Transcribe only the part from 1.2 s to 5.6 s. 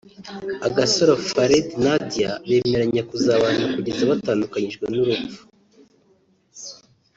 Farid Nadia bemeranye kuzabana kugeza batandukanyijwe n’urupfu